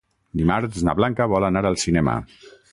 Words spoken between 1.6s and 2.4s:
al cinema.